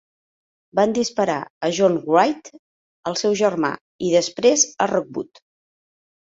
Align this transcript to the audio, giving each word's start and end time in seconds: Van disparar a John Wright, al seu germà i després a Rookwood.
Van 0.77 0.93
disparar 0.97 1.35
a 1.67 1.69
John 1.79 1.97
Wright, 2.05 2.49
al 3.11 3.19
seu 3.21 3.37
germà 3.43 3.71
i 4.09 4.11
després 4.15 4.65
a 4.65 4.89
Rookwood. 4.95 5.45